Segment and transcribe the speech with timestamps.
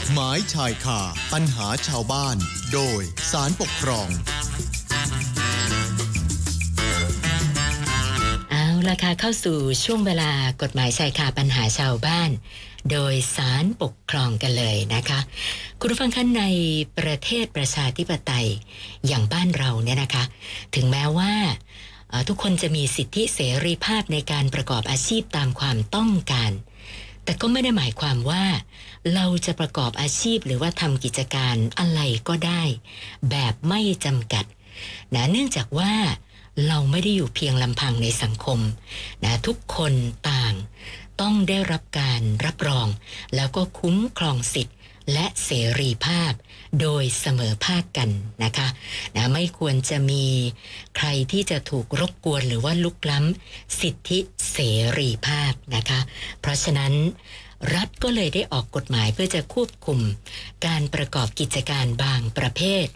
[0.00, 1.00] ฎหมายชายคา
[1.32, 2.36] ปัญหาชาวบ้าน
[2.72, 4.08] โดยสารปกครอง
[8.50, 10.30] เอาละค่ะเข้าสู่ช่วงเวลา
[10.62, 12.30] กฎหมายชายคาปัญหาชาวบ้าน
[12.90, 15.20] โดยสารปกครองกันเลยนะคะ
[15.80, 16.44] คุณผู้ฟังคะใน
[16.98, 18.48] ประเทศประชาธิปไตย
[19.06, 20.24] อย่างบ้านเราเนี่ยนะคะ
[20.74, 21.32] ถึงแม้ว่า
[22.28, 26.52] ทุกคนจะมีสิทธิเสรีภาพในการประกอบอาชีพตามความต้องการ
[27.24, 28.44] แต่ก็ไม่ได้หมายความว่า
[29.14, 32.62] เราจะประกอบอาชีพหรือว่าทำกิจการอะไรก็ได้
[33.30, 34.44] แบบไม่จำกัด
[35.14, 35.92] นะเนื่องจากว่า
[36.68, 38.60] เราไม่ได้อยู่เพียงลำพังในสังคม
[39.24, 39.92] นะทุกคน
[40.30, 40.54] ต่าง
[41.20, 42.86] ต้องได้รับการรับรอง
[43.34, 44.76] แล้วก็คุ้มครองสิทธิ์
[45.12, 45.50] และเส
[45.80, 46.32] รีภาพ
[46.80, 48.10] โดยเสมอภาคกัน
[48.44, 48.68] นะคะ
[49.16, 50.24] นะไม่ควรจะมี
[50.96, 54.18] ใครที่จะถูกรบกวนหรือว่าลุกล้ำสิทธิ
[54.52, 54.58] เส
[54.98, 56.00] รีภาพนะคะ
[56.40, 56.94] เพราะฉะนั้น
[57.74, 60.00] รัฐก็เลยได้ออกกฎหมายเพื่อจะควบคุม
[60.66, 62.86] การประกอบกิจการบางประเภท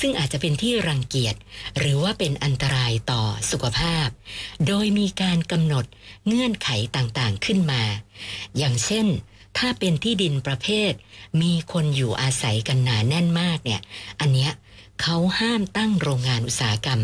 [0.00, 1.34] ซึ่งอาจจะเป็นที่รังเกียจ
[1.78, 4.08] หรือว่าเป็นอันตรายต่อสุขภาพ
[4.66, 5.84] โดยมีการกำหนด
[6.26, 7.82] เงื่อนไขต่างๆขึ้นมา
[8.58, 9.06] อย่างเช่น
[9.58, 10.92] ถ้าเป็นที่ดินประเภท
[11.42, 13.80] มีคนอยู่อาศัยกันหนาแน่นมากเนี่ย
[14.20, 14.52] อันเนี้ย
[15.02, 17.00] เขาห้ามตั้งโรงงานอุตสาหกรรม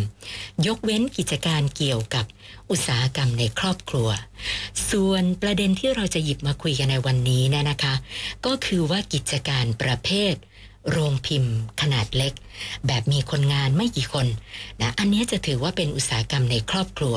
[0.66, 2.24] ยกเว้นกิจการเกี่ยวกับ
[2.70, 4.08] อุตสาหกรรมในครอบครัว
[4.90, 7.94] ส่วนประเด็นที่เราจะหยิบมาคุยกันในวันนี้เนยนะคะ
[8.46, 10.34] ก็คือว่ากิจการประเภท
[10.90, 12.32] โรงพิมพ์ ขนาดเล็ก
[12.86, 14.26] แบบมีคนงานไม่กี่คน
[14.80, 17.16] นะอันเนี้ยจะถือว่าเป็นอุตสาหกรรมในครอบครัว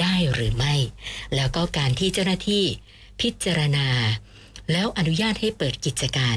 [0.00, 0.74] ได้หรือไม่
[1.34, 2.64] แล้วก็การที่เจ้าหน้าที่
[3.20, 3.86] พิจารณา
[4.72, 6.36] แล้วอนุญาตให้เปิดกิจการ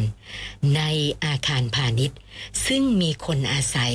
[0.76, 0.82] ใน
[1.26, 2.18] อาคารพาณิชย์
[2.68, 3.94] ซึ่งมีคนอาศัย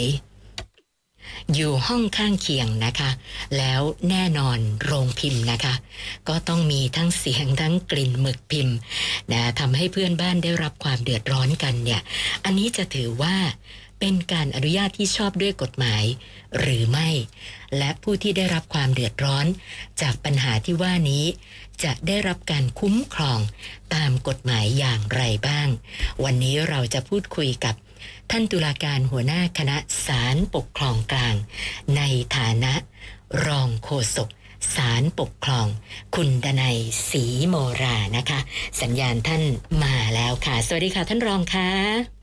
[1.55, 3.11] อยู่ห้องข้างเคียงนะคะ
[3.57, 5.75] แล้วแน่นอนโรงพิมพ์นะคะ
[6.29, 8.77] ก็ต้องมีทั้งเสียงทั้งกลิ่นหมึกพิมพ์
[9.33, 12.01] นะทำให้เพื่อนบ้านได้รับความเดือดร้อนกันเนี่ย
[12.45, 13.37] อันนี้จะถือว่า
[14.09, 16.05] เป็นการอนุญาตที่ชอบด้วยกฎหมาย
[16.59, 17.09] หรือไม่
[17.79, 19.47] และผู้ที่ได้รับความเดือดร้อน
[20.01, 21.25] จากปัญหาที่ว่านี้
[21.85, 23.41] จะได้รับการคุ้มครอง
[23.95, 25.69] ตามกฎหมายอย่างไรบ้าง
[26.25, 27.75] วันนี้เราจะพูดคุยกับ
[28.31, 31.35] ท่านตุลาการหัวหน้าคณะศาลปกครองกลาง
[31.97, 32.03] ใน
[32.37, 32.75] ฐานะ
[33.47, 34.29] รองโฆษก
[34.77, 35.67] ศาลปกครอง
[36.15, 36.79] คุณดนัย
[37.11, 38.41] ศรีโมรานะคะ
[38.81, 39.43] สัญญาณท่าน
[39.83, 42.16] มาแล้วค่ะ สวัสดีค่ะท่านรองค่ะ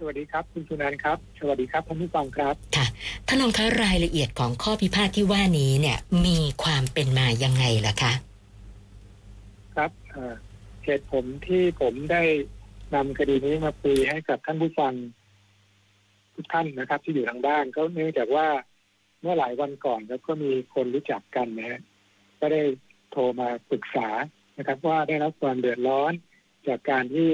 [0.00, 2.86] สวัสดีครับ คุณสุนันท์ครับ สวัสดีครับท่านผู้ฟังครับ ค่ะ
[3.26, 8.12] ท่านรองคะรายละเอียดของข้อพิพาทที่ว่านี้เนี่ยมีความเป็นมายังไงล่ะคะ
[9.76, 10.34] ครับเอ่อ
[10.84, 12.22] เหตุผลที่ผมได้
[12.94, 14.94] นำคดีนี้มาคุยให้กับท่านผู้ฟัง
[16.34, 18.48] ทุกท่านนะครับ ที่อยู่ทางบ้านก็เนื่องจากว่า
[19.20, 21.80] เมื่อหลายวันก่อนแล้วก็มีคนรู้จักกันนะฮะ
[22.40, 22.62] ก็ได้
[23.10, 24.08] โทรมาปรึกษา
[24.58, 26.12] นะครับ ว่าได้รับความเดือดร้อน
[26.68, 27.30] จากการที่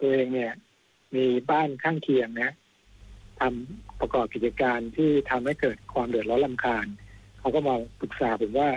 [0.00, 0.52] ตัวเองเนี่ย
[1.14, 2.52] มีบ้านข้างเคียงนะ
[3.40, 6.86] ทำประกอบกิจการที่ทำให้เกิดความเดือดร้อนลำคาญ
[7.38, 8.70] เขาก็มาปรึกษาผมว่า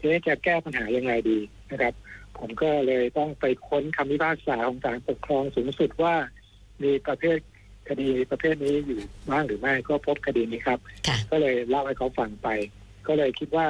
[0.00, 1.38] เอ๊ะจะแก้ปัญหายังไงดี
[1.70, 1.94] นะครับ
[2.38, 6.14] ผมก็เลยต้องไปค้นคำพิพากษาของศาลปกครองสูงสุดว่า
[6.82, 7.38] มีประเภท
[7.88, 9.00] คดีประเภทนี้อยู่
[9.30, 10.78] บ้างหรือไม่ก็พบคดีนี้ครับ
[11.08, 12.48] ค่ะก็เลยเล่าให้เขาฟังไป
[13.06, 13.66] ก็เลยคิดว่า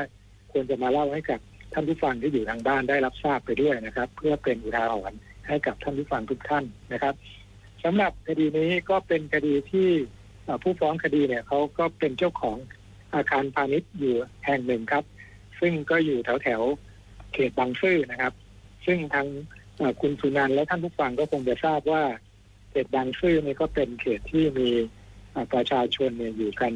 [0.52, 1.40] ควรจะมาเล่าให้กับ
[1.72, 7.14] ท่านผู้ฟังที่อยู่ทางบ้านได้รับทราบไปด้วยนะครับ เพื่อเป็นอุทาหรณ์ให้กับท่านผู้ฟังทุกท่านนะครับ
[7.84, 9.88] สำหรับคดีนี้ก็เป็นคดีที่
[10.44, 12.56] เอ่อผู้ฟ้องคดีเนี่ยเขาก็เป็นเจ้าของ
[13.14, 15.04] อาคารพาณิชย์อยู่แห่งหนึ่งครับ
[15.60, 18.32] ซึ่งก็อยู่แถวแถวๆเขตบางซื่อนะครับ
[18.86, 19.26] ซึ่งทาง
[19.76, 22.02] เอ่อคุณสุนันท์และท่านผู้ฟังก็คงจะทราบว่า
[22.70, 24.68] เขตบางซื่อนี่ก็เป็นเขตที่มี
[25.32, 26.72] เอ่อประชาชนเนี่ยอยู่กัน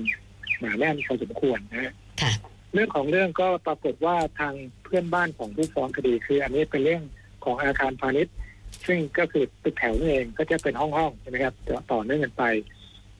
[0.60, 2.32] หนาแน่นพอสมควรนะฮะค่ะ
[2.74, 7.02] เรื่องของเรื่องก็ปรากฏว่าทางเพื่อนบ้านของผู้ฟ้องคดีคือ อันนี้เป็นเรื่อง
[7.44, 8.34] ของอาคารพาณิชย์
[8.86, 12.44] ซึ่งก็คือตึกแถวนี่เองก็จะเป็นห้องห้องๆใช่ไหมครับต่อต่อเนื่องกันไป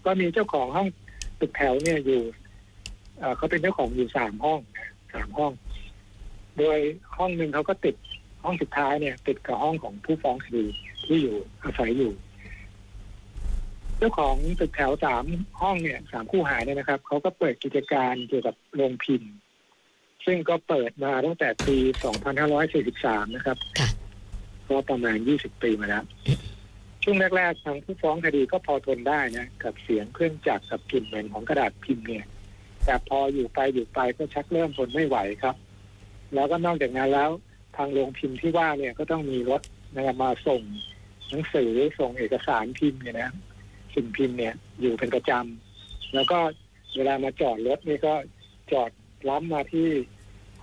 [0.05, 0.89] ก็มีเจ้าของห้อง
[1.41, 2.23] ตึกแถวเนี่ยอยู่
[3.37, 4.61] เขาเป็นเจ้าของอยู่สามห้อง
[5.15, 5.53] สามห้อง
[6.59, 6.79] โดย
[7.17, 7.95] ห้องหนึ่งเขาก็ติด
[8.45, 10.65] ห้องสุดท้ายเนี่ย ติดกับห้องของผู้ฟ้องคดี
[11.07, 12.13] ที่อยู่อาศัยอยู่
[13.99, 15.25] เจ้าของตึกแถวสาม
[15.61, 19.33] ห้องเนี่ยสามคู่หาเนี่ยนะครับเขาก็เปิดกิจการเกี่ยวกับโรงพิมพ์
[20.25, 21.77] ซึ่งก็เปิดมาตั้งแต่ปี
[22.57, 23.89] 2543 นะครับค่ะ
[24.73, 26.05] ก็ประมาณ 20 ปีมาแล้ว
[27.03, 32.25] ช่วงแรกๆทางผู้ฟ้องคดีก็พอทนได้นะ กับเสียงเครื่องจักรกับกลิ่นเหม็นของกระดาษพิมพ์เนี่ย
[32.85, 35.57] แต่พออยู่ไปอยู่ไปก็ชักเริ่มทนไม่ไหวครับ
[36.35, 37.31] แล้วก็นอกจากนั้นแล้ว
[37.77, 39.63] ทางโรงพิมพ์ที่ว่าเนี่ยก็ต้องมีรถ
[39.95, 40.63] นะครับมาส่ง
[41.31, 43.31] หนังสือส่งเอกสารพิมพ์เนี่ยนะ
[43.95, 46.39] สิ่งพิมพ์เนี่ยอยู่เป็นประจำแล้วก็
[46.97, 48.15] เวลามาจอดรถนี่ก็
[48.73, 48.91] จอด
[49.29, 49.89] ล้ำมาที่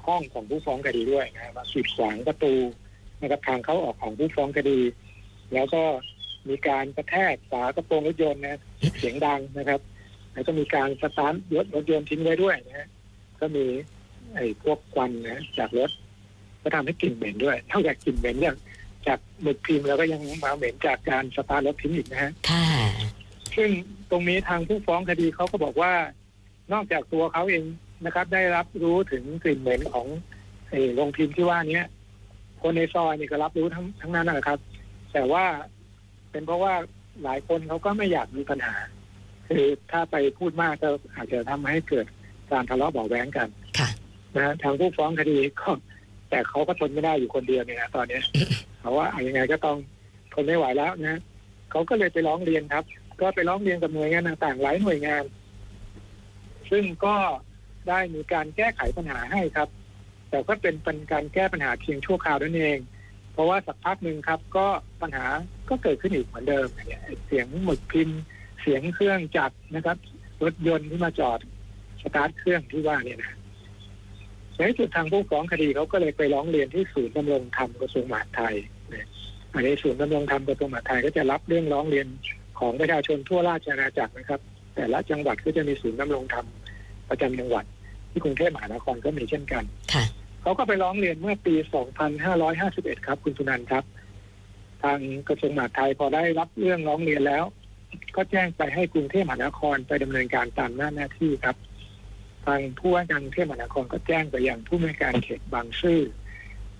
[0.05, 2.53] ห้องของผู้ฟ้องคดีด้วยนะมาขีดขวางประตู
[3.21, 4.79] นะครับทางเข้าออกของผู้ฟ้องคดี
[5.53, 5.83] แล้วก็
[6.49, 8.59] มีการกระแทกฝากระโปรงรถยนต์นะ
[8.97, 9.79] เสียงดังนะครับ
[10.33, 12.87] แล้วก็มีการสตาร์ทรถรถยนต์ทิ้งไว้ด้วยนะฮะ
[13.39, 13.65] ก็มี
[14.35, 15.89] ไอ้พวกควันนะจากรถ
[16.61, 18.55] ก็ทำให้กลิ่นเหม็นด้วยนอกจากกลิ่นเหม็นเนี่ย
[19.07, 22.65] จากหมึกพิมพ์แล้วก็ยังมาเหม็นจากการสตาร์ทรถทิ้งอีกนะฮะค่ะ
[23.55, 23.69] ซึ่ง
[24.11, 25.93] ตรงนี้ทางผู้ฟ้องคดีเขาก็บอกว่า
[26.73, 27.63] นอกจากตัวเขาเอง
[28.05, 30.07] นะครับ ได้รับรู้ถึงกลิ่นเหม็นของ
[30.69, 31.85] ไอ้โรงพิมพ์ที่ว่าเนี้ย
[32.61, 34.59] คนในซอยนี่ก็รับรู้ทั้งทั้งนั้นนะครับ
[35.13, 35.45] แต่ว่า
[36.31, 36.73] เป็นเพราะว่า
[37.23, 38.75] หลายคนเขาก็ไม่อยากมีปัญหา
[39.47, 42.05] คือถ้าไปพูดมากก็อาจจะทำให้เกิด
[42.51, 43.89] การทะเลาะเบาะแว้งกันค่ะ
[44.35, 45.69] นะฮะทางผู้ฟ้องคดีก็
[46.29, 48.23] แต่เขาก็ทนไม่ได้อยู่คนเดียวเนี่ยนะตอนเนี้ย
[48.79, 49.77] เขาว่าเอายังไงก็ต้อง
[50.33, 51.19] ทนไม่ไหวแล้วนะ
[51.71, 52.83] เขาก็เลยไปร้องเรียนครับ
[53.21, 55.23] ก็ไปร้องเรียนกับหน่วยงานต่างๆหลายหน่วยงาน
[56.71, 57.15] ซึ่งก็
[57.89, 59.69] ได้มีการแก้ไขปัญหาให้ครับ
[60.29, 62.79] แต่ก็เป็นเป็นการแก้ปัญหาเพียงชั่วคราวนั่นเอง
[63.33, 64.67] เพราะว่าสักพักหนึ่งครับ ก็
[65.01, 65.25] ปัญหา
[65.69, 68.19] ก็เกิดขึ้นอีกเหมือนเดิมเนี่ยเสียงหมึกพิมพ์
[68.61, 69.97] เสียงเครื่องจักรนะครับ
[70.43, 71.39] รถยนต์ที่มาจอด
[72.03, 73.37] สตาร์ทเครื่องที่ว่าเนี่ยนะ
[74.55, 78.55] ในที่สุดทางผู้ฟ้องคดีเขาก็เลยไปร้องเรียนที่ศูนย์ดำรงธรรมกระทรวงมหาดไทย
[78.89, 79.07] เนี่ย
[79.53, 82.07] อันนี้ศูนย์ดำรงธรรมกระทรวงมหาดไทยก็จะรับเรื่องร้องเรียน
[82.59, 84.41] ของประชาชนทั่วราชอาณาจักรนะครับ
[84.75, 86.45] แต่ละจังหวัดก็จะมีศูนย์ดำรงธรรม
[87.09, 87.65] ประจำจังหวัด
[88.11, 90.05] ที่กรุงเทพมหานครก็มีเช่นกันค่ะ
[90.49, 91.55] เขาก็ไปร้องเรียนเมื่อปี
[92.29, 93.83] 2551 ครับ คุณสุนันท์ครับ
[94.83, 97.43] ทางกระทรวงมหาดไทยพอได้รับเรื่องร้องเรียนแล้ว
[98.15, 101.55] ก็แจ้งไปให้กรุงเทพมหานครไปดำเนินการตามหน้าหน้าที่ครับ
[102.45, 106.01] ทางผู้ว่าการกรุงเทพมหานครก็แจ้งไปยังผู้มีการเขตบางซื่อ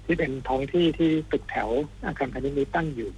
[0.05, 1.69] ที่เป็นท้องที่ที่ตึกแถว
[2.05, 3.11] อาคารพาณิชย์นี้ตั้งอยู่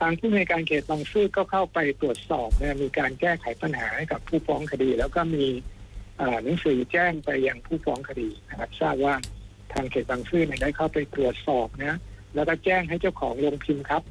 [0.00, 5.46] ทางผู้มีการเขตบางซื่อก็เข้าไปตรวจสอบนะมีการแก้ไขปัญหาให้กับผู้ฟ้องคดี แล้วก็มี
[6.44, 9.14] หนังสือแจ้งไปยังผู้ฟ้องคดีนะครับทราบว่า
[9.72, 11.98] ทางเขตบางซื่อได้เข้าไปตรวจสอบนะ
[12.34, 14.02] แล้วก็แจ้งให้เจ้าของโรงพิมพ์ครับ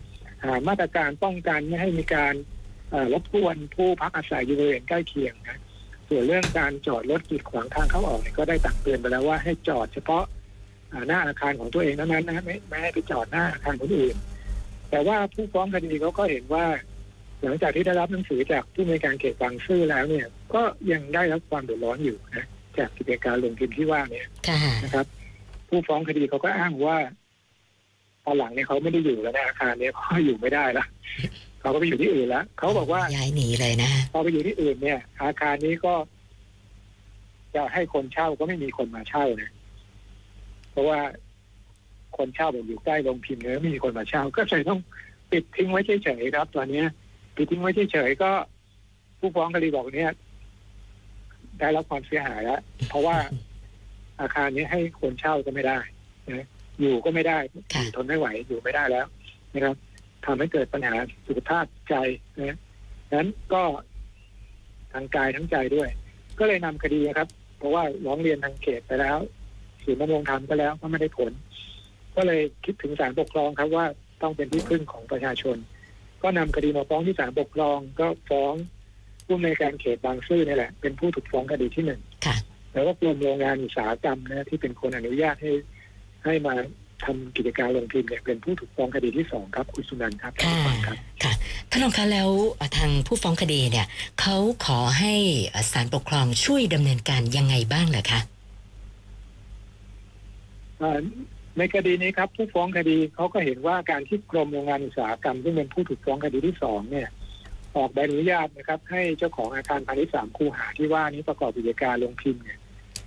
[0.56, 2.33] ามาตรการป้องกันไม่ให้มีการ
[3.13, 5.59] รบกวนผู้พักอาศัยอยู่บริเวณใกล้เคียงนะ
[6.09, 14.15] ส่วนเรื่องการจอดรถกีดขวางทางเข้าออกเนี่ยก็ได้ตักเตือนไปแล้วว่าให้จอดเฉพาะาหน้าอาคารของตัวเองเท่านั้นนะไม่ไม่ให้ไปจอดหน้าอาคารคนอื่น
[14.89, 16.65] แต่ว่าผู้ฟ้องคดีเขาก็เห็นว่า
[17.44, 20.62] หลังจากที่ได้รับหนังสือจากผู้ในการเขตบางซื่อแล้วเนี่ย ก็
[20.92, 22.46] ยังได้รับความเดือดร้อนอยู่นะ
[22.78, 25.06] จากกิจการลงพิมพ์ที่ว่าเนี่ยค่ะนะครับ
[25.70, 26.98] ผู้ฟ้องคดีเขาก็อ้างว่า
[28.26, 30.86] ตอนหลังเนี่ยเขาไม่ได้อยู่แล้วในอาคารเนี้เขาอยู่ไม่ได้ละ
[31.62, 35.94] เขาก็ไปอยู่ที่อื่นแล้วเขาบอกว่าย้ายหนีเลยนะพอไปอยู่ที่อื่นเนี่ย อาคารนี้ก็
[37.56, 39.52] จะให้คนเช่าก็ไม่มีคนมาเช่านะ
[40.72, 41.00] เพราะว่า
[42.18, 44.80] คนเช่าบอกอยู่ใกล้โรงพิมพ์เลยไม่มีคนมาเช่า ก็เลยต้อง
[45.32, 46.86] ปิดทิ้งไว้เฉยๆครับตอนเนี้ย
[47.36, 48.32] ปิดทิ้งไว้เฉยๆก็
[49.20, 50.12] ผู้ฟ้องคดีบอกเนี่ย
[51.59, 53.18] ได้รับความเสียหายแล้วเพราะว่า
[54.21, 55.80] อาคารนี้ให้คนเช่าก็ไม่ได้
[56.30, 56.48] นะ
[56.80, 59.06] อยู่ก็ไม่ได้อค่ะยู่ทนไม่ไหวอยู่ไม่ได้แล้ว
[59.54, 59.75] นะครับ
[60.25, 60.95] ทำให้เกิดปัญหา
[61.27, 61.95] สุขภาพใจ
[62.38, 62.57] นะ
[63.13, 63.63] นั้นก็
[64.94, 65.89] ทางกายทั้งใจด้วย
[66.39, 67.27] ก็เลยนำคดีนะครับ
[67.57, 69.18] เพราะว่าร้องเรียนทางเขตไปแล้ว
[69.83, 71.31] ศูนย์ดำรงธรรมก็แล้วก็ไม่ได้ผล
[72.15, 73.86] ก็เลยคิดถึงศาลปกครองครับว่า
[74.21, 75.57] ต้องเป็นที่พึ่งของประชาชน
[76.24, 78.54] ก็นำคดีมาฟ้องที่ศาลปกครองก็ฟ้อง
[79.28, 82.36] ผู้ในวยการเขตบางซื่อนี่แหละ เป็นผู้ถูกฟ้องคดีที่หนึ่งค่ะ
[82.74, 85.52] แล้วก็กรมโรงงานอุตสาหกรรมนะที่เป็นคนอนุญาตให้
[86.26, 86.54] ให้มา
[87.06, 91.34] ทำกิจการลงพิมพ์เนี่ยเป็นผู้ถูกฟ้องคดีที่สองครับคุณสุนันท์ครับค่ะท่านผู้ฟังครับค่ะ
[91.69, 93.88] ท่านรองคะแล้วเอ่อทางผู้ฟ้องคดีเนี่ย
[94.22, 95.14] เขาขอให้
[95.48, 98.19] เอ่อศาลปกครองช่วยดำเนินการยังไงบ้างเหรอคะ
[100.80, 101.00] เอ่อ
[101.57, 107.10] ในคดีนี้ครับ ผู้ฟ้องคดีเขาก็เห็นว่าการที่กรมโรงงานอุตสาหกรรมซึ่งเป็นผู้ถูกฟ้องคดีที่สองเนี่ย
[107.78, 112.60] ออกใบอนุญาตนะครับ ให้เจ้าของอาคารพาณิชย์สามคูหาที่ว่านี้ประกอบกิจการลงพิมพ์เนี่ย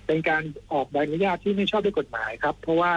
[0.07, 2.93] เป็นการออกใบอนุญาตที่ไม่ชอบด้วยกฎหมายครับ เพราะว่า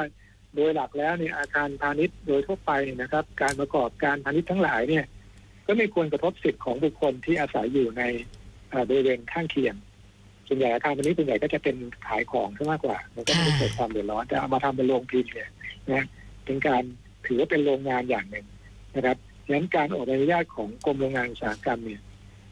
[0.55, 5.05] โดยหลักแล้วเนี่ยอาคารพาณิชย์โดยทั่วไปเนี่ยนะครับ การประกอบการพาณิชย์ทั้งหลายเนี่ย
[5.67, 8.03] ก็ไม่ควรกระทบสิทธิ์ของบุคคลที่อาศัยอยู่ใน
[8.69, 9.75] เอ่อบริเวณข้างเคียง
[10.47, 11.75] ส่วนใหญ่อาคารพาณิชย์ส่วนใหญ่ก็จะเป็น
[12.07, 15.49] ขายของซะมากกว่า มันก็ไม่ได้เกิดความเดือดร้อนแต่เอามาทำเป็นโรงพิมพ์เนี่ย
[15.91, 16.05] นะ
[16.45, 16.83] เป็นการ
[17.25, 18.45] ถือว่าเป็นโรงงานอย่างหนึ่ง
[18.95, 22.01] นะครับ ฉะนั้นการออกใบอนุญาตของกรมโรงงานอุตสาหกรรมเนี่ย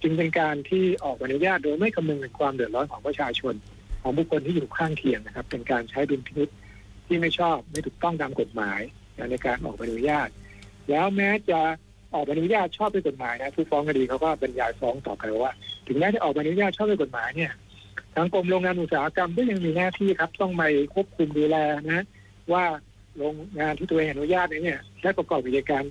[0.01, 3.53] จึงเป็นการที่ออกใบอนุญาตโดยไม่คำนึงถึงความเดือดร้อนของประชาชน
[4.01, 6.49] ของบุคคลที่อยู่ข้างเคียงนะครับ เป็นการใช้ดุลพินิจ
[7.07, 8.79] ที่ไม่ชอบไม่ถูกต้องตามกฎหมาย
[9.31, 10.29] ในการออกใบอนุญาต
[10.89, 11.59] แล้วแม้จะ
[12.13, 15.53] ออกใบอนุญาตชอบด้วยกฎหมายนะผู้ฟ้องคดีเขาก็บรรยายฟ้องต่อไปว่า
[15.87, 17.51] ถึงแม้จะออกใบอนุญาตชอบด้วยกฎหมายเนี่ย
[18.15, 21.57] ทางกรมโรงงานอุตสาหกรรมก็ยังมีหน้าที่ครับ ต้องไปควบคุมดูแล
[21.91, 22.05] นะ
[22.53, 22.63] ว่า
[23.17, 25.83] โรงงานที่ตัวเองอนุญาตเนี่ยได้ประกอบกิจการ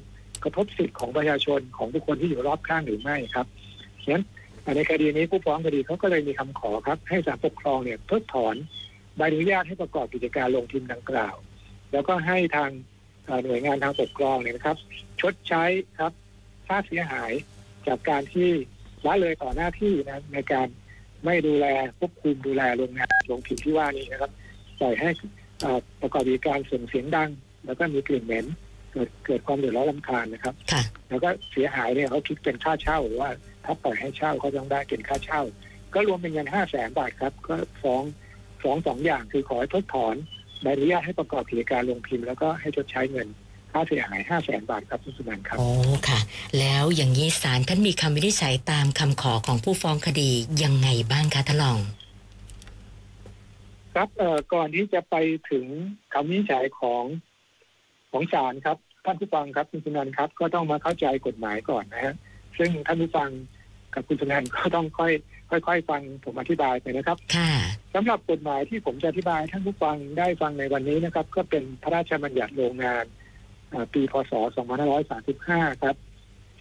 [0.45, 3.47] กระทบสิทธิ์ของประชาชนของบุคคลที่อยู่รอบข้างหรือไม่ครับ
[4.03, 4.25] ฉะนั้น
[4.77, 8.57] ในคดีนี้ผู้ฟ้องคดีเขาก็เลยมีคำขอครับ ให้ศาลปกครองเนี่ยเพิกถอน
[9.17, 11.35] ใบอนุญาตให้ประกอบกิจการลงพิมดังกล่าว
[11.93, 12.71] แล้วก็ให้ทาง
[13.45, 14.77] หน่วยงานทางปกครองเนี่ยนะครับ
[15.21, 15.65] ชดใช้
[16.01, 16.13] ครับ
[16.67, 17.33] ค่าเสียหาย
[17.87, 18.49] จากการที่
[19.07, 20.67] ละเลยต่อหน้าที่นะในการ
[21.25, 21.67] ไม่ดูแล
[21.99, 24.33] ควบคุมดูแลโรงงานโรงพิมพ์ที่ว่านี้นะครับ
[24.81, 25.11] ปล่อยให้
[26.01, 27.31] ประกอบกิจการส่งเสียงดัง
[27.67, 28.47] แล้วก็มีกลิ่นเหม็น
[28.93, 33.31] เกิดเกิดความเดือดร้อนรำคาญนะครับ ค่ะ แล้วก็เสียหายเนี่ยเขาคิดเป็นค่าเช่าหรือว่า
[33.65, 35.43] ถ้าปล่อยให้เช่าเขาต้องได้เป็นค่าเช่า
[35.95, 38.03] ก็รวมเป็นเงินห้าแสนบาทครับ ก็ฟ้อง
[38.63, 40.15] ฟ้องสองอย่างคือขอให้ทดถอน
[40.63, 43.29] ใบอนุญาตให้ประกอบกิจการลงพิมพ์แล้วก็ให้ชดใช้เงิน
[43.73, 45.69] ค่าเสียหายห้าแสนบาทครับคุณสุนันท์ครับโอ้
[46.09, 46.21] ค่ะ
[46.59, 50.31] แล้วอย่างนี้ศาลท่านมีคำวินิจฉัยตามคำขอของผู้ฟ้องคดี
[50.63, 51.79] ยังไงบ้างคะท่านรอง
[53.95, 55.17] ครับเอ่อก่อนที่จะไป
[55.51, 55.67] ถึง
[56.13, 57.05] คำวินิจฉัยของ
[58.13, 62.15] ของศาลครับ ท่านผู้ฟังครับคุณสุนันท์ครับ ก็ต้องมาเข้าใจกฎหมายก่อนนะฮะ
[62.59, 63.31] ซึ่งท่านผู้ฟัง
[63.95, 65.13] กับคุณสุนันท์ก็ต้องค่อย
[65.51, 67.53] ค่อยๆฟังผมอธิบายไปนะครับค่ะ
[67.95, 73.05] สำหรับกฎหมายที่ผมจะอธิบายให้ท่านผู้ฟังได้ฟังในวันนี้นะครับ ก็เป็นพระราชบัญญัติโรงงาน
[73.71, 74.33] เอ่อปีพศ
[75.09, 75.97] 2535 ครับ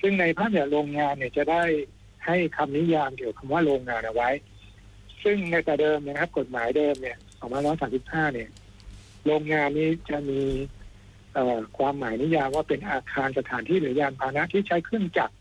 [0.01, 1.63] ซึ่งในพระราชบัญญัติโรงงานเนี่ยจะได้
[2.25, 4.29] ให้คำนิยามเกี่ยวกับคำว่าโรงงานเอาไว้
[5.23, 7.17] ซึ่งในแต่เดิมเนยนะครับ กฎหมายเดิมเนี่ย
[7.75, 8.49] 2535 เนี่ย
[9.25, 10.78] โรงงานนี้จะมีเอ่อ
[11.77, 15.33] ความหมายนิยามว่าเป็นอาคารสถานที่หรือยานพาหนะที่ใช้เครื่องจักร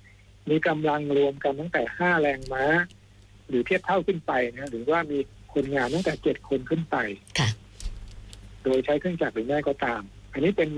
[0.51, 2.65] มีกำลังรวมกันตั้งแต่5แรงม้า
[3.49, 5.19] หรือเทียบเท่าขึ้นไปนะหรือว่ามี
[5.55, 6.97] คนงานตั้งแต่เจ็ดคนขึ้นไป
[7.39, 7.49] ค่ะ
[8.65, 10.03] โดยใช้เครื่องจักรหรือไม่ก็ตาม
[10.33, 10.71] อันนี้เป็น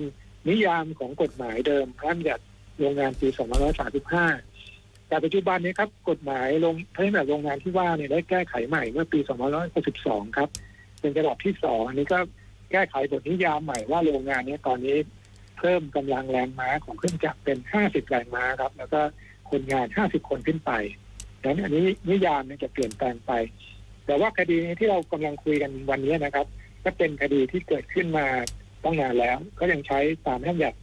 [0.48, 2.44] นิยามของกฎหมายเดิมพระราชบัญญัติ
[2.78, 3.28] โรงงานปี
[3.98, 9.18] 2535 แต่ปัจจุบันนี้ครับ กฎหมายลงพระราชบัญญัติโรงงานที่ว่าเนี่ยได้แก้ไขใหม่เมื่อปี
[9.78, 10.48] 2562 ครับ
[11.00, 12.18] เป็นฉบับที่สองอันนี้ก็
[12.70, 14.96] แก้ไขบทนิยามใหม่ว่าโรงงานนี้ตอนนี้
[15.58, 19.00] เพิ่มกำลังแรงม้าของเครื่องจักรเป็น 50 แรงม้าครับ แล้วก็
[19.50, 20.72] คนงาน 50 คนขึ้นไป
[21.42, 23.32] ดังนั้นอันนี้นิยามเนี่ยจะเปลี่ยนแปลงไป
[24.06, 26.46] แต่ว่าคดีนี้ที่เรากำลังคุยกันวันนี้นะครับ
[26.84, 28.26] ก็เป็นคดีที่เกิดขึ้นมา
[28.84, 30.78] ต้องนานแล้ว ก็ยังใช้ตามพระราชบัญญัติ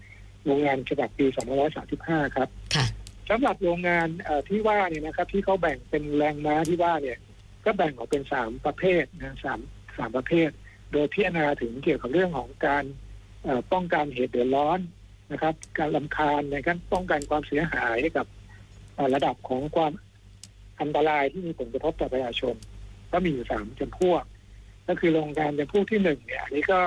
[0.46, 1.26] โรงงานฉบับปี
[1.82, 2.86] 2535 ครับค่ะ
[3.30, 7.18] สำหรับโรงงานเอ่อที่ว่าเนี่ยนะครับ ที่เขาแบ่งเป็นแรงม้าที่ว่าเนี่ย
[7.66, 9.60] ก็แบ่งออกเป็นสามประเภทนะสาม
[9.98, 10.50] สามประเภท
[10.92, 12.84] โดยพิจารณาถึงเกี่ยวกับเรื่องของการ
[13.72, 14.80] ป้องกันเหตุเดือดร้อน
[15.32, 18.28] นะครับ การลำคาญในการป้องกันความเสียหายกับ
[19.16, 19.92] ระดับของความ
[20.80, 22.56] อันตรายที่มีผลกระทบต่อประชาชน
[23.12, 24.24] ก็มีอยู่สามจำพวก
[24.88, 26.80] ก็คือโรงงานจำพวกที่หนึ่งเนี่ยอันนี้ก็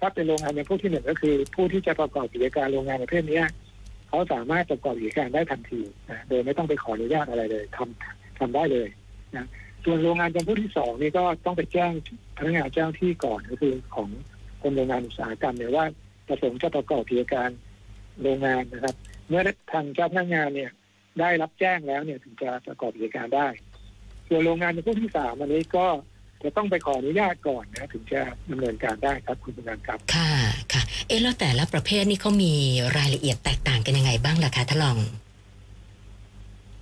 [0.00, 3.42] ถ้าเป็นโรงงานจำพวกที่หนึ่งก็คือ ผู้ที่จะประกอบกิจการโรงงานประเภทนี้
[4.08, 8.88] เขาสามารถประกอบกิจการได้ทันทีนะโดยไม่ต้องไปขออนุญาตอะไรเลยทำทำได้เลย
[9.36, 9.46] นะ
[9.86, 11.92] ส่วนโรงงานจำพวกที่สองนี่ก็ต้องไปแจ้ง
[12.36, 14.08] พนักงานเจ้าที่ก่อนก็คือของ
[14.62, 15.86] กรมโรงงานอุตสาหกรรมเนี่ยว่า
[16.28, 17.50] ประสงค์จะประกอบกิจการ
[18.22, 18.94] โรงงานนะครับ
[19.28, 20.70] เมื่อทางเจ้าพนักงานเนี่ย
[21.20, 23.48] ได้รับแจ้งแล้วเนี่ยถึงจะประกอบกิจการได้
[24.28, 25.86] ส่วนโรงงานในพวกที่สามอันนี้ก็
[26.42, 30.32] จะต้องไปขออนุญาตก่อนนะถึงจะดำเนินการได้ครับคุณผู้การครับ ค่ะ
[30.72, 32.52] ค่ะ เอ๊ะแล้วแต่ละประเภทนี่เขามี
[32.96, 34.98] รายละเอียดแตกต่างกันยังไงบ้างล่ะคะท่านรอง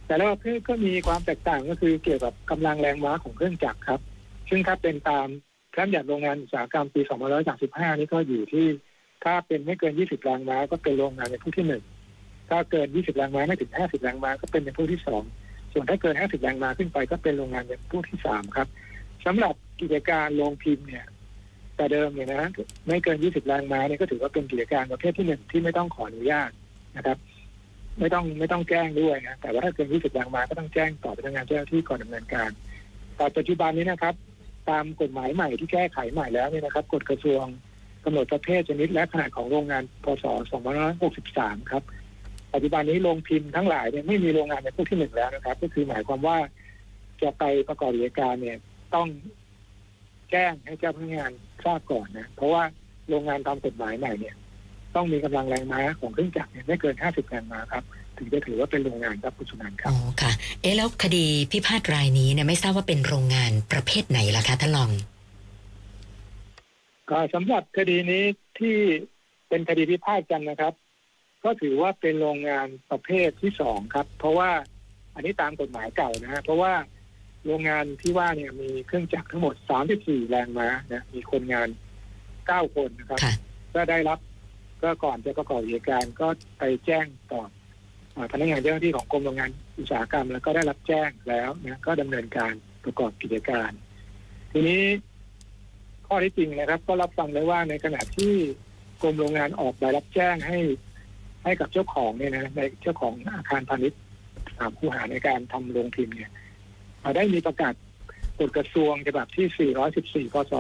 [0.07, 4.01] แต่ละประเภทก็มีความแตกต่างก็คือเกี่ยวกับกำลังแรงม้าของเครื่องจักรครับ
[4.51, 5.27] ซึ่งถ้าเป็นตาม
[5.73, 7.01] พระราชบัญญัติโรงงานอุตสาหกรรมปี
[7.51, 8.67] 2535 นี่ก็อยู่ที่
[9.25, 11.83] ถ้าเป็นไม่เกิน 20 แรงม้าก็เป็นโรงงานในผู้ที่หนึ่ง
[12.51, 15.23] ถ้าเกิน 20 แรงม้าไม่ถึง 50 แรงม้าก็เป็นในผู้ที่สอง
[15.73, 18.69] ส่วนถ้าเกิน 50 แรงม้าขึ้นไปก็เป็นโรงงานในผู้ที่สามครับ
[19.27, 21.07] สำหรับกิจการโรงพิมพ์เนี่ย
[21.77, 22.45] แต่เดิมเนี่ยนะ
[22.87, 26.51] ไม่เกิน 20 แรงม้าเนี่ยก็ถือว่าเป็นกิจการประเภทที่หนึ่งที่ไม่ต้องขออนุญาต
[26.97, 27.19] นะครับ
[28.01, 32.51] ไม่ต้องไม่ต้องแจ้งด้วยนะแต่ว่าถ้าเกิน20แรงมาก็ต้องแจ้งต่อพนักงานเจ้าหน้าที่ก่อนดำเนินการ
[33.17, 34.15] แต่ปัจจุบันนี้นะครับ
[34.71, 37.45] ตามกฎหมายใหม่ที่แก้ไขใหม่แล้วเนี่ยนะครับกฎกระทรวง
[38.05, 40.25] กำหนดประเภทชนิดและขนาดของโรงงานพศ
[40.99, 41.83] 2563 ครับ
[42.55, 46.39] ปัจจุบันนี้โรงพิมพ์ทั้งหลายเนี่ยไม่มีโรงงานในพวกที่หนึ่งแล้วนะครับ ก็คือหมายความว่า
[47.23, 48.59] จะไปประกอบกิจการเนี่ย
[48.95, 49.09] ต้อง
[50.31, 51.33] แจ้งให้เจ้าพนักงาน
[51.65, 52.63] ทราบก่อนนะ เพราะว่า
[53.09, 54.35] โรงงานตามกฎหมายใหม่เนี่ย
[54.97, 57.85] ต้องมีกำลังแรงม้าของเครื่องจักรเนี่ยไม่เกิน 50 แรงม้าครับ
[58.19, 64.91] ถึงจะถือว่าเป็นโรงงานครับคุณสุนันท์ครับอ๋อค่ะ เอ๊ะแล้วคดีพิพาทรายนี้เนี่ยไม่ทราบว่าเป็นโรงงานประเภทไหนล่ะคะท่านรอง
[67.11, 68.25] ก็สำหรับคดีนี้
[68.59, 68.77] ที่
[69.49, 70.75] เป็นคดีพิพาทกันนะครับ
[71.45, 74.51] ก็ถือว่าเป็นโรงงานประเภทที่สองครับ เพราะว่า
[75.15, 76.73] อันนี้ตามกฎหมายเก่านะฮะเพราะว่า
[77.47, 79.55] โรงงานที่ว่าเนี่ยมีเครื่องจักรทั้งหมด
[79.93, 81.69] 34 แรงม้านะมีคนงาน
[82.23, 83.35] 9 คนนะครับค่ะ
[83.75, 84.19] ก็ได้รับ
[84.85, 87.43] ก็ก่อนจะประกอบกิจการก็ไปแจ้งต่อ
[88.33, 92.53] พนักงานเจ้าหน้าที่ของกรมโรงงานอุตสาหกรรม แล้วก็ได้รับแจ้งแล้วนะก็ดำเนินการ
[92.85, 93.71] ประกอบกิจการ
[94.53, 94.83] ทีนี้
[96.07, 98.35] ข้อที่จริงนะครับ ก็รับฟังได้ว่าในขณะที่
[99.03, 100.59] กรมโรงงานออกใบรับแจ้งให้
[101.45, 104.01] ให้กับเจ้าของเนี่ยนะในเจ้าของอาคารพาณิชย์
[104.59, 106.31] สามคูหาในการทำโรงพิมพ์เนี่ย
[107.17, 107.75] ได้มีประกาศ
[108.39, 109.73] กฎกระทรวงฉบับที่
[110.31, 110.53] 414 พศ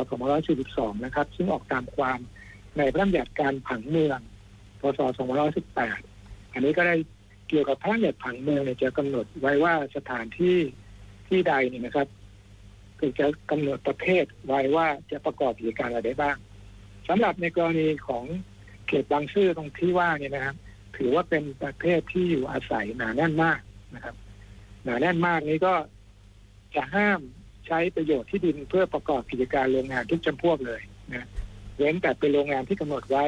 [0.48, 2.18] 2542 นะครับ ซึ่งออกตามความ
[2.78, 4.18] ในพระราชบัญญัติการผังเมือง
[4.80, 5.00] พศ
[5.76, 6.96] 2518 อันนี้ก็ได้
[7.48, 10.58] เกี่ยวกับพระราชบัญญัติผังเมืองเนี่ยจะกำหนดไว้ว่าสถานที่
[11.28, 12.08] ที่ใดเนี่ยนะครับ
[12.98, 16.36] คือจะกำหนดประเภทไว้ว่าจะประกอบกิจการอะไรได้บ้าง
[17.08, 18.24] สำหรับในกรณีของ
[18.86, 20.56] เขตบางซื่อตรงที่ว่าเนี่ยนะครับ
[20.96, 23.60] ถือว่าเป็นประเภทที่อยู่อาศัยหนาแน่นมาก
[23.94, 24.14] นะครับ
[24.84, 25.74] หนาแน่นมากนี้ก็
[26.76, 27.20] จะห้าม
[27.66, 30.80] ใช้ประโยชน์ที่ดินเพื่อประกอบกิจการโรงงานทุกจำพวกเลย
[31.12, 31.28] นะ
[31.76, 33.26] เว้นแต่เป็นโรงงานที่กำหนดไว้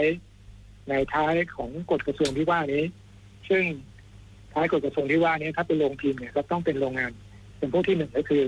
[0.88, 2.84] ในท้ายของกฎกระทรวงที่ว่านี้
[3.48, 3.64] ซึ่ง
[4.52, 7.10] ท้ายกฎกระทรวงที่ว่านี้ถ้าเป็นโรงพิมพ์เนี่ยก็ต้องเป็นโรงงาน
[7.58, 8.42] เป็นพวกที่หนึ่งก็คือ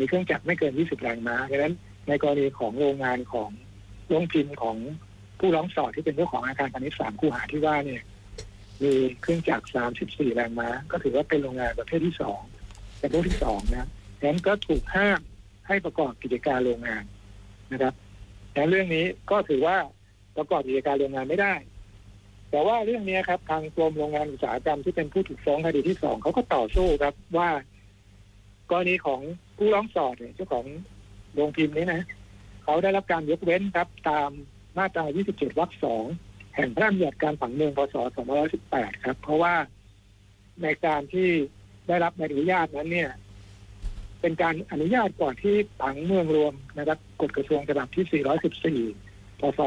[0.00, 1.74] มีเครื่องจักรไม่เกิน 20 แรงม้าดังนั้น
[2.08, 3.50] ในกรณีของโรงงานของ
[4.08, 4.76] โรงพิมพ์ของ
[5.38, 8.02] ผู้ร้องสอดที่เป็นเจ้าของอาคารพาณิชย์สามคู่หาที่ว่าเนี่ย
[8.82, 9.66] มีเครื่องจักร
[10.00, 12.40] 34 แรงม้า ก็ถือว่าเป็นโรงงานประเภทที่สอง
[12.98, 15.20] เป็นพวกที่สองนะดังนั้นก็ถูกห้าม
[15.66, 17.04] ให้ประกอบกิจการโรงงาน
[17.72, 17.94] นะครับ
[18.54, 19.76] แต่เรื่องนี้ก็ถือว่า
[20.36, 21.54] ประกอบกิจการโรงงานไม่ได้
[22.50, 27.50] แต่ว่าเรื่องนี้ครับ ทางกรมโรงงานอุตสาหกรรมที่เป็นผู้ถูกฟ้องคดีที่สองเขาก็ต่อสู้ครับว่า
[28.70, 29.20] กรณีของ
[29.56, 30.66] ผู้ร้องสอดเนี่ยเจ้าของ
[31.34, 32.02] โรงพิมพ์นี้นะ
[32.64, 34.30] เขาได้รับการยกเว้นครับ ตาม
[34.78, 36.04] มาตรา 27 วรรคสอง
[36.54, 37.94] แห่งพระราชบัญญัติการผังเมือง พศ
[38.50, 39.54] 2518 ครับ เพราะว่า
[40.62, 41.28] ในการที่
[41.88, 43.10] ได้รับใบอนุญาตนั้นเนี่ย
[44.24, 49.60] เป็นการอนุญาตก่อนที่ผังเมืองรวมนะครับกฎกระทรวงฉบับที่ 414 พศ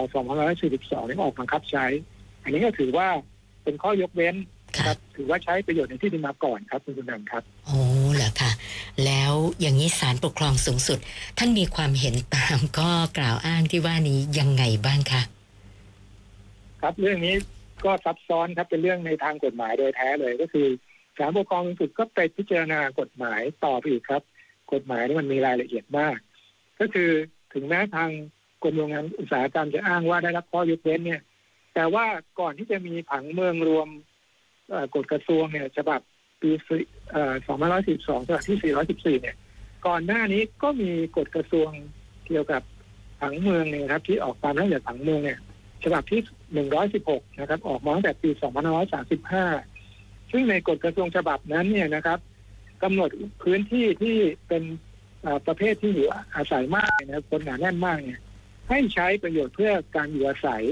[0.45, 1.85] 2542นี้ออกบังคับใช้
[2.43, 3.07] อันนี้ก็ถือว่า
[3.63, 7.79] เป็นข้อยกเว้นนะค่ะครับถือว่าใช้ประโยชน์ในที่ดินมาก่อนครับคุณกุนันท์ครับโอ้
[8.15, 8.51] เหรอคะ
[9.05, 10.99] แล้วอย่างนี้ศาลปกครองสูงสุด
[11.37, 15.21] ท่านมีความเห็นตามก็กล่าวอ้างที่ว่านี้ยังไงบ้างคะ
[16.81, 17.35] ครับเรื่องนี้
[17.85, 20.67] ก็ซับซ้อนครับเป็นเรื่องในทางกฎหมายโดยแท้เลยก็คือ
[21.17, 24.23] ศาลปกครองสูงสุดก็ไปพิจารณากฎหมายต่อไปอีกครับ
[24.73, 26.17] กฎหมายนี่มันมีรายละเอียดมาก
[26.79, 27.09] ก็คือ
[27.53, 28.09] ถึงแม้ทาง
[28.63, 31.21] กรมโรงงานอุตสาหกรรมจะอ้างว่าได้รับข้อยกเว้นเนี่ย
[31.75, 32.05] แต่ว่า
[32.39, 33.87] ก่อนที่จะมีผังเมืองรวม
[34.95, 35.99] กฎกระทรวงเนี่ยฉบับ
[36.41, 36.51] ปี
[37.19, 38.73] 2542ฉบับที่
[39.19, 39.35] 414 เนี่ย
[39.87, 41.69] ก่อนหน้านี้ก็มีกฎกระทรวง
[42.27, 42.61] เกี่ยวกับ
[43.21, 45.39] ผังเมืองเนี่ยครับ ที่ออกตามพระราชบัญญัติผังเมืองเนี่ย
[45.83, 46.21] ฉบับที่
[46.79, 48.29] 116 นะครับ ออกมาตั้งแต่ปี
[49.51, 52.19] 2535 ซึ่งในกฎกระทรวงฉบับนั้นเนี่ยนะครับ
[52.83, 53.09] กำหนด
[53.43, 54.63] พื้นที่ที่เป็น
[55.21, 58.21] เอ่อประเภทที่อยู่อาศัยมากเนี่ยนะครับคนหนาแน่นมากเนี่ย
[58.69, 60.63] ให้ใช้ประโยชน์เพื่อการอยู่อาศัย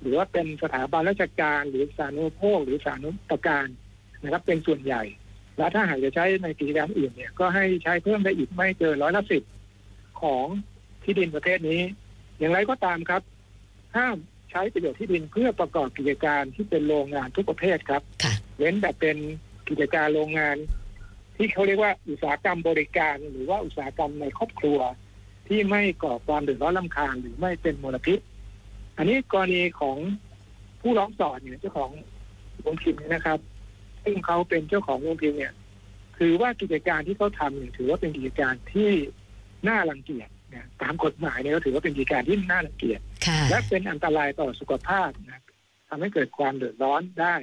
[0.00, 3.66] หรือว่าเป็นสถาบันราชการหรือสาธารณูปโภคหรือสาธารณูปการ
[4.22, 5.02] นะครับ เป็นส่วนใหญ่
[5.56, 9.42] แล้วถ้าหากจะใช้ในกิจการอื่นเนี่ยก็ให้ใช้เพิ่มได้อีกไม่เกินร้อยละสิบ
[10.22, 10.46] ของ
[11.02, 11.80] ที่ดินประเภทนี้
[12.38, 13.22] อย่างไรก็ตามครับ
[13.96, 14.16] ห้าม
[14.50, 19.16] ใช้ประโยชน์ที่ดินเพื่อประกอบกิจการที่เป็นโรงงานทุกประเภทครับค่ะเว้นแต่เป็น
[19.68, 20.56] กิจการโรงงาน
[21.38, 24.78] ที่เขาเรียกว่าอุตสาหกรรมบริการ หรือว่าอุตสาหกรรมในครอบครัว
[25.48, 28.18] ที่ไม่ก่อความเดือดร้อนลำคาญหรือไม่เป็นมลพิษ
[28.96, 29.96] อันนี้กรณีของ
[30.80, 31.90] ผู้ร้องสอนเนี่ยเจ้าของ
[32.60, 33.38] โรงพิมพ์เนี่ยนะครับ
[34.04, 35.52] ซึ่งเขาเป็นเจ้าของโรงพิมพ์เนี่ย
[36.18, 38.90] ถือว่ากิจการที่เขาทำเนี่ยถือว่าเป็นกิจการที่
[39.68, 45.42] น่ารังเกียจนะตามกฎหมายเนี่ยก็ถือว่าเป็นกิจการที่น่ารังเกียจค่ะและเป็นอันตรายต่อสุขภาพนะ
[45.88, 47.34] ทำให้เกิดความเดือดร้อนได้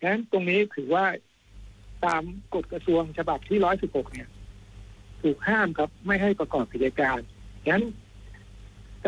[0.00, 1.04] ดังนั้นตรงนี้ถือว่า
[2.06, 2.22] ตาม
[2.54, 4.28] กฎกระทรวงฉบับที่116เนี่ย
[5.22, 7.18] ถูกห้ามครับไม่ให้ประกอบกิจการ
[7.68, 7.82] งั้น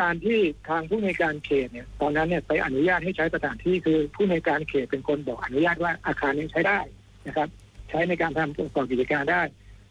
[0.00, 6.80] การที่ทางผู้ในการเขตเนี่ย ตอนนั้นเนี่ยไปอนุญาตให้ใช้สถานที่คือผู้ในการเขตเป็นคนบอกอนุญาตว่าอาคารนี้ใช้ได้
[7.26, 7.48] นะครับ
[7.90, 9.42] ใช้ในการทำประกอบกิจการได้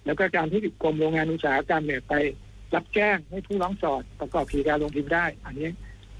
[0.05, 2.13] แล้วก็การที่กรมโรงงานอุตสาหกรรมเนี่ยไป
[2.75, 5.69] รับแจ้งให้ผู้ร้องสอดประกอบกิจการลงพิมพ์ได้ อันนี้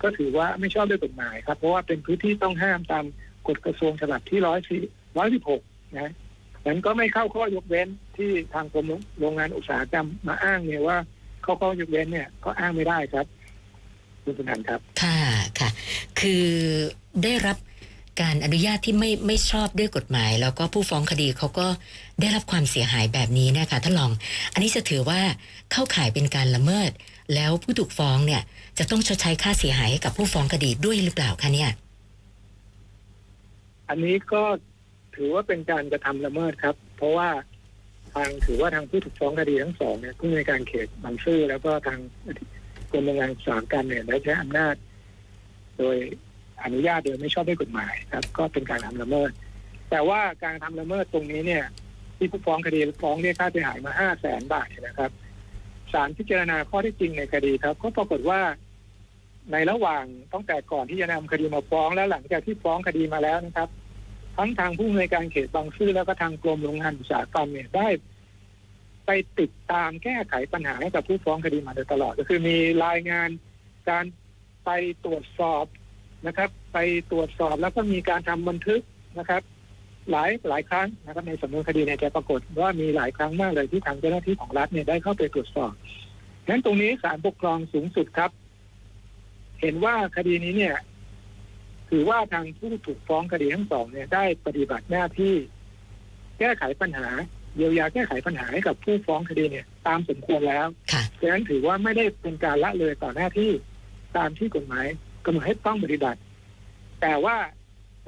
[0.01, 3.05] ก็ถือว่าไม่ชอบด้วยกฎหมายครับ เพราะว่าเป็นพื้นที่ต้องห้ามตาม
[3.47, 4.81] กฎกระทรวงฉบับที่ร้อยสี่
[5.17, 5.61] ร้อยสิบหก
[5.99, 6.13] นะ
[6.67, 8.85] นั้นก็ไม่เข้าข้อยกเว้นที่ทางกรม
[9.19, 10.97] โรงงานอุตสาหกรรมมาอ้างเนี่ยว่า
[11.43, 13.25] เข้าข้อยกเว้นเนี่ยก็อ้างไม่ได้ครับ
[14.23, 15.19] คุณสุนันท์ครับ ค่ะ
[15.59, 15.69] ค่ะ
[16.19, 16.45] คือ
[17.23, 17.57] ได้รับ
[18.21, 21.67] การอนุญาตที่ไม่ไม่ชอบด้วยกฎหมาย แล้วก็ผู้ฟ้องคดีเขาก็
[22.21, 24.11] ได้รับความเสียหายแบบนี้นะคะท่านรอง
[24.53, 25.21] อันนี้จะถือว่า
[25.71, 26.91] เข้าข่ายเป็นการละเมิด
[27.33, 28.41] แล้วผู้ถูกฟ้องเนี่ย
[28.77, 31.71] จะต้องชดใช้ค่าเสียหายให้กับผู้ฟ้องคดีด้วยหรือเปล่าคะเนี่ย
[33.89, 34.41] อันนี้ก็
[35.15, 37.29] ถือว่าเป็นการกระทำละเมิดครับ เพราะว่า
[38.13, 41.99] ทางถือว่าทางผู้ถูกฟ้องคดีทั้งสองเนี่ยผู้ในการเขตบางซื่อแล้วก็ทาง
[42.91, 44.75] กรมงานอุตสาหกรรเนี่ยได้ใช้อำนาจ
[45.77, 45.97] โดย
[46.63, 49.31] อนุญาตโดยไม่ชอบด้วยกฎหมายครับ ก็เป็นการทำละเมิด
[49.91, 51.63] แต่ว่าการทำละเมิดตรงนี้เนี่ย
[52.17, 55.11] ที่ผู้ฟ้องคดีฟ้องเรียกค่าเสียหายมาห้าแสนบาทนะครับ
[55.93, 58.41] ศาลพิจารณาข้อที่จริงในคดีครับ ก็ปรากฏว่า
[59.51, 63.69] ในระหว่างตั้งแต่ก่อนที่จะนำคดีมาฟ้องแล้วหลังจากที่ฟ้องคดีมาแล้วนะครับ
[64.37, 67.87] ทั้งทางผู้อำนวยการเขตบางซื่อแล้วก็ทางกรมโรงงานอุตสาหกรรมเนี่ยได้
[69.05, 73.29] ไปติดตามแก้ไขปัญหาให้กับผู้ฟ้องคดีมาโดยตลอด ก็คือมีรายงาน
[73.89, 74.05] การ
[74.65, 74.69] ไป
[75.05, 75.65] ตรวจสอบ
[76.27, 76.77] นะครับ ไป
[77.11, 78.81] ตรวจสอบแล้วก็มีการทำบันทึก
[79.19, 79.41] นะครับ
[80.11, 85.73] หลายหลายครั้งนะครับในสำนวนคดีเนี่ยจะปรากฏว่ามีหลายครั้งมากเลยที่ทางเจ้าหน้าที่ของรัฐเนี่ยได้เข้าไปตรวจสอบ
[86.43, 88.31] ดังนั้นตรงนี้ศาลปกครองสูงสุดครับ
[89.61, 90.75] เห็นว่าคดีนี้เนี่ย
[91.89, 95.35] ถือว่าทางผู้ถูกฟ้องคดีทั้งสองเนี่ยได้ปฏิบัติหน้าที่
[96.39, 97.07] แก้ไขปัญหา
[97.55, 103.51] เยียวยาแก้ไขปัญหาให้กับผู้ฟ้องคดีเนี่ย ตามสมควรแล้วค่ะดังนั้นถือว่าไม่ได้เป็นการละเลยต่อหน้าที่
[104.17, 104.85] ตามที่กฎหมาย
[105.25, 106.19] กำหนดให้ต้องปฏิบัติ
[107.01, 107.35] แต่ว่า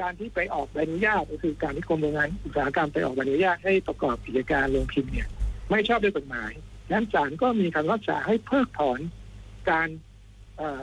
[0.02, 5.28] การที่ไปออกใบอนุญาตก็คือการที่กรมโรงงานอุตสาหกรรมไปออกใบอนุญาตให้ประกอบกิจการโรงพิมพ์เนี่ย
[5.70, 6.52] ไม่ชอบด้วยกฎหมาย
[6.88, 9.00] ดังนั้นศาลก็มีคำพิพักษาให้เพิกถอน
[9.70, 9.88] การ
[10.58, 10.80] เอ่อ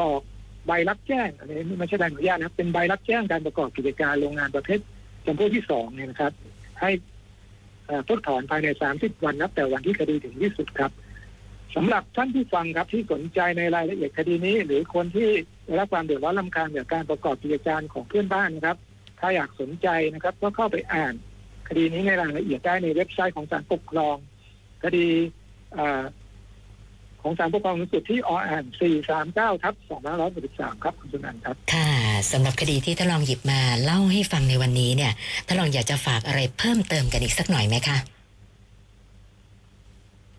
[0.00, 0.22] ออก
[0.66, 4.80] ใบรับแจ้งอันนี้ไม่ใช่ใบอนุญาตนะครับ เป็นใบรับแจ้งการประกอบกิจการโรงงานประเภท
[5.26, 6.32] จำพวกที่สองเนี่ยนะครับ
[6.80, 6.90] ให้
[7.86, 10.92] เอ่อเพิกถอนภายใน 30 วันนับแต่วันที่คดีถึงที่สุดครับ
[11.76, 15.30] สำหรับท่านผู้ฟังครับที่สนใจในรายละเอียดคดีนี้ หรือคนที่
[15.66, 18.76] ได้รับความเดือดร้อนลำคาญจากการประกอบกิจการของเพื่อนบ้านนะครับ
[19.20, 21.14] ถ้าอยากสนใจนะครับก็เข้าไปอ่าน
[21.68, 24.16] คดีนี้ในรายละเอียดได้ในเว็บไซต์ของศาลปกครอง
[24.84, 25.06] คดี
[25.76, 26.02] อ่อ
[27.22, 28.64] ของศาลปกครองสูงสุดที่ออ่าน
[29.12, 29.74] 439ทับ
[30.28, 31.90] 2563ครับคุณสุนันท์ครับ ค่ะ
[32.32, 35.12] สำหรับคดีที่ท่านรองหยิบมาเล่าให้ฟังในวันนี้เนี่ย
[35.46, 37.96] ท่านรองอยากจะฝากอะไรเพิ่มเติมกันอีกสักหน่อยไหมคะ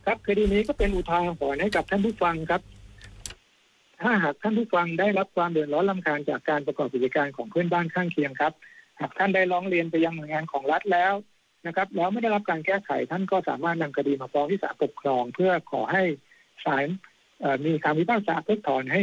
[0.06, 2.62] ครับคดีนี้ก็เป็นอุทาหรณ์ให้กับท่านผู้ฟังครับ
[4.02, 8.54] ถ้าหากท่านผู้ฟังได้รับความเดือดร้อนลำคาญจากการประกอบกิจการของเพื่อนบ้านข้างเคียงครับ
[9.00, 11.14] หากท่านได้ร้องเรียนไปยังหน่วยงานของรัฐแล้ว
[11.68, 16.04] นะครับ แล้วไม่ได้รับการแก้ไขท่านก็สามารถนำคดีมาฟ้องที่ศาลปกครอง เพื่อขอให้
[16.66, 16.86] ศาล
[17.66, 19.02] มีคำพิพากษาเพิกถอนให้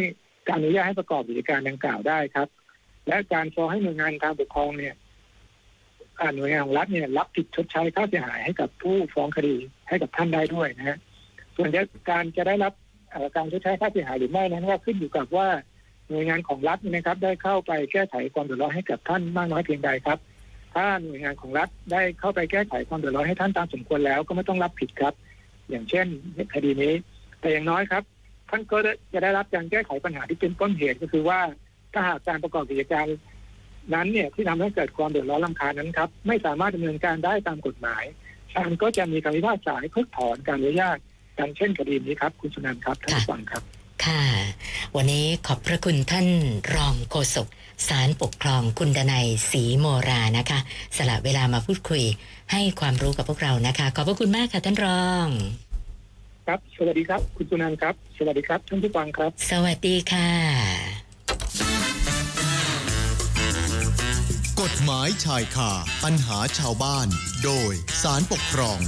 [0.48, 2.48] การอนุญาตให้ประกอบกิจการดังกล่าวได้ครับ
[3.06, 4.94] และการฟ้องให้หน่วยงานทางปกครองเนี่ย
[6.36, 9.56] หน่วยงานของรัฐเนี่ยรับผิดชดใช้ค่าเสียหายให้กับผู้ฟ้องคดี
[9.88, 10.98] ให้กับท่านได้ด้วยนะฮะ
[11.56, 11.68] ส่วน
[12.10, 12.72] การจะได้รับ
[13.36, 15.48] การชดใช้ค่าเสียหายหรือไม่นั้นก็ขึ้นอยู่กับว่า
[16.08, 20.18] หน่วยงานของรัฐนะครับ ได้เข้าไปแก้ไขความเดือดร้อนให้กับท่านมากน้อยเพียงใดครับ
[20.74, 25.14] ถ้าหน่วยงานของรัฐได้เข้าไปแก้ไขความเดือดร้อนให้ท่านตามสมควรแล้วก็ไม่ต้องรับผิดครับ
[25.70, 26.06] อย่างเช่น
[26.54, 26.92] คดีนี้
[27.40, 28.02] แต่อย่างน้อยครับ
[28.50, 28.76] ท่านก็
[29.12, 31.40] จะได้รับการแก้ไขปัญหาที่เป็นต้นเหตุก็คือว่า
[31.92, 33.06] ถ้าหากการประกอบกิจการ
[33.94, 38.04] นั้นเนี่ยที่ทำให้เกิดความเดือดร้อนลำคาญนั้นครับ ไม่สามารถดำเนินการได้ตามกฎหมาย
[38.54, 40.98] ศาลก็จะมีคำพิพากษาให้เพิกถอนการอนุญาต
[41.38, 43.62] ดังเช่นคดีนี้ครับ คุณสุนันท์ครับท่านผู้ฟังครับ
[44.04, 44.22] ค่ะ
[44.96, 46.26] วันนี้ขอบพระคุณท่าน
[46.74, 47.48] รองโฆษก
[47.88, 50.58] สารปกครองคุณดนัยศรีโมรานะคะ
[50.96, 52.02] สละเวลามาพูดคุย
[52.52, 55.26] ให้ความรู้กับพวกเรานะคะ ขอบพระคุณมากค่ะท่านรอง
[56.50, 60.28] ครับ สวัสดีครับ คุณสุนันท์ครับ สวัสดีครับท่านผู้ฟังครับ สวัสดีค่ะ
[64.60, 65.70] กฎหมายชายคา
[66.04, 67.06] ปัญหาชาวบ้าน
[67.44, 68.78] โดยสารปกครอง